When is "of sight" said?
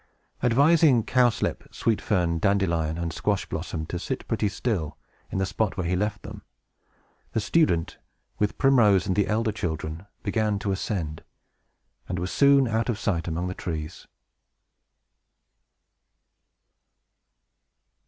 12.89-13.27